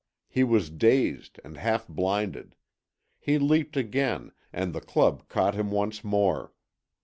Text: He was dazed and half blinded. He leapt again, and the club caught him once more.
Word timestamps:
He 0.27 0.43
was 0.43 0.71
dazed 0.71 1.39
and 1.43 1.57
half 1.57 1.87
blinded. 1.87 2.55
He 3.19 3.37
leapt 3.37 3.77
again, 3.77 4.31
and 4.51 4.73
the 4.73 4.81
club 4.81 5.29
caught 5.29 5.53
him 5.53 5.69
once 5.69 6.03
more. 6.03 6.53